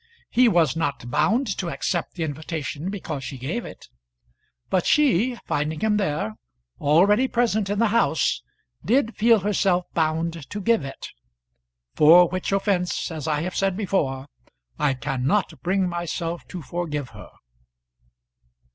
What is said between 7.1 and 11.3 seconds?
present in the house, did feel herself bound to give it;